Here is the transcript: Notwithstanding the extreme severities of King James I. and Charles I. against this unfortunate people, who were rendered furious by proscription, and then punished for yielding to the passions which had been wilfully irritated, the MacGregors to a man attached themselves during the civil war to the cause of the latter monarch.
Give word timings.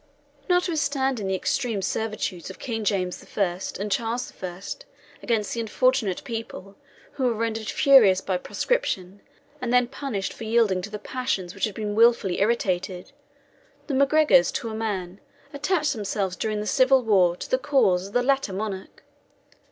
Notwithstanding 0.49 1.27
the 1.27 1.35
extreme 1.35 1.83
severities 1.83 2.49
of 2.49 2.57
King 2.57 2.83
James 2.83 3.23
I. 3.37 3.59
and 3.79 3.91
Charles 3.91 4.33
I. 4.41 4.59
against 5.21 5.53
this 5.53 5.61
unfortunate 5.61 6.23
people, 6.23 6.75
who 7.11 7.25
were 7.25 7.35
rendered 7.35 7.69
furious 7.69 8.19
by 8.19 8.37
proscription, 8.39 9.21
and 9.61 9.71
then 9.71 9.85
punished 9.85 10.33
for 10.33 10.43
yielding 10.43 10.81
to 10.81 10.89
the 10.89 10.97
passions 10.97 11.53
which 11.53 11.65
had 11.65 11.75
been 11.75 11.93
wilfully 11.93 12.41
irritated, 12.41 13.11
the 13.85 13.93
MacGregors 13.93 14.51
to 14.53 14.69
a 14.69 14.73
man 14.73 15.19
attached 15.53 15.93
themselves 15.93 16.35
during 16.35 16.61
the 16.61 16.65
civil 16.65 17.03
war 17.03 17.35
to 17.35 17.47
the 17.47 17.59
cause 17.59 18.07
of 18.07 18.13
the 18.13 18.23
latter 18.23 18.53
monarch. 18.53 19.03